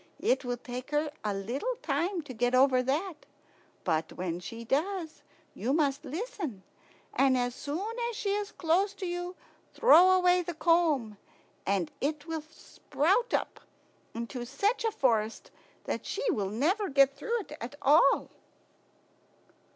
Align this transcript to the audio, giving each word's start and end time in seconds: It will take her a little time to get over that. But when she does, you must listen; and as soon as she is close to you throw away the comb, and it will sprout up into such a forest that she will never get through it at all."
It 0.23 0.43
will 0.43 0.57
take 0.57 0.89
her 0.89 1.11
a 1.23 1.31
little 1.31 1.75
time 1.83 2.23
to 2.23 2.33
get 2.33 2.55
over 2.55 2.81
that. 2.81 3.27
But 3.83 4.13
when 4.13 4.39
she 4.39 4.63
does, 4.63 5.21
you 5.53 5.73
must 5.73 6.03
listen; 6.05 6.63
and 7.13 7.37
as 7.37 7.53
soon 7.53 7.93
as 8.09 8.15
she 8.15 8.33
is 8.33 8.51
close 8.51 8.95
to 8.95 9.05
you 9.05 9.35
throw 9.75 10.09
away 10.13 10.41
the 10.41 10.55
comb, 10.55 11.19
and 11.67 11.91
it 12.01 12.25
will 12.25 12.41
sprout 12.41 13.35
up 13.35 13.59
into 14.15 14.43
such 14.43 14.83
a 14.83 14.91
forest 14.91 15.51
that 15.83 16.03
she 16.07 16.31
will 16.31 16.49
never 16.49 16.89
get 16.89 17.15
through 17.15 17.39
it 17.41 17.55
at 17.61 17.75
all." 17.83 18.31